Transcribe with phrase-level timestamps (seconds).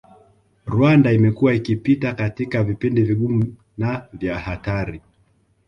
[0.65, 5.01] Rwanda imekuwa ikipita katika vipindi vigumu na vya hatari